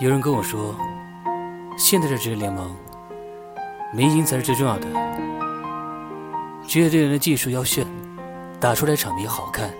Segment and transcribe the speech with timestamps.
[0.00, 0.74] 有人跟我说，
[1.76, 2.74] 现在的职业联盟，
[3.92, 4.86] 明星才是最重要的。
[6.66, 7.86] 职业队员的技术要炫，
[8.58, 9.70] 打出来场面好看。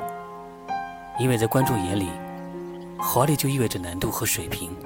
[1.19, 2.11] 因为在观众眼里，
[2.99, 4.77] 华丽就意味着难度和水平。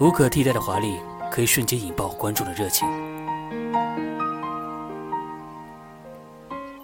[0.00, 0.98] 无可替代的华丽，
[1.30, 2.88] 可以瞬间引爆观众的热情。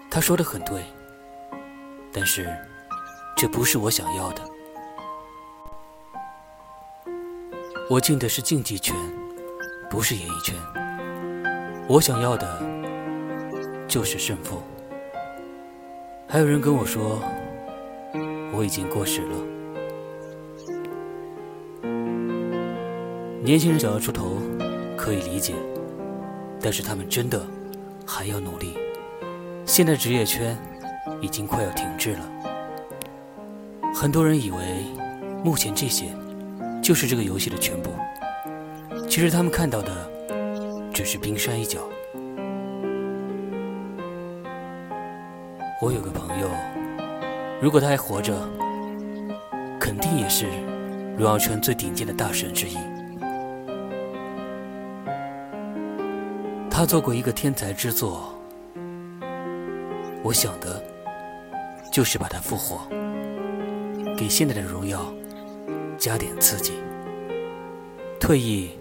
[0.09, 0.85] 他说的很对，
[2.13, 2.49] 但是
[3.35, 4.41] 这不是我想要的。
[7.89, 8.95] 我进的是竞技圈，
[9.89, 10.55] 不是演艺圈。
[11.87, 12.61] 我想要的
[13.87, 14.61] 就是胜负。
[16.27, 17.19] 还有人跟我说，
[18.53, 19.35] 我已经过时了。
[23.41, 24.37] 年轻人想要出头，
[24.95, 25.55] 可以理解，
[26.61, 27.43] 但是他们真的
[28.05, 28.77] 还要努力。
[29.65, 30.55] 现在职业圈
[31.21, 32.29] 已经快要停滞了，
[33.95, 34.85] 很多人以为
[35.43, 36.05] 目前这些。
[36.81, 37.91] 就是这个游戏的全部。
[39.07, 40.09] 其实他们看到的
[40.93, 41.79] 只是冰山一角。
[45.81, 46.49] 我有个朋友，
[47.61, 48.33] 如果他还活着，
[49.79, 50.45] 肯定也是
[51.17, 52.77] 荣耀圈最顶尖的大神之一。
[56.69, 58.33] 他做过一个天才之作，
[60.23, 60.83] 我想的
[61.91, 62.87] 就是把他复活，
[64.17, 65.05] 给现在的荣耀。
[65.99, 66.71] 加点刺激，
[68.21, 68.71] 退役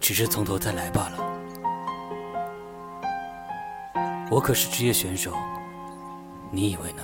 [0.00, 1.18] 只是从头再来罢了。
[4.28, 5.36] 我可是职业选手，
[6.50, 7.02] 你以为呢？